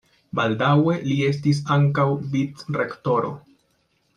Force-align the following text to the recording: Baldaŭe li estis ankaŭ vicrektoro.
Baldaŭe 0.37 0.95
li 1.09 1.17
estis 1.27 1.59
ankaŭ 1.75 2.07
vicrektoro. 2.33 3.31